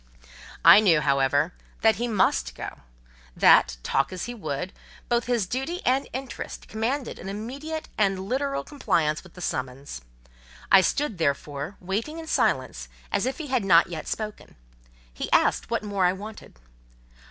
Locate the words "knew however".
0.79-1.53